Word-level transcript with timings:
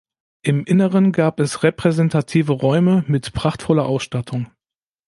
Im 0.41 0.65
Inneren 0.65 1.11
gab 1.11 1.39
es 1.39 1.61
repräsentative 1.61 2.53
Räume 2.53 3.03
mit 3.07 3.33
prachtvoller 3.33 3.85
Ausstattung. 3.85 4.49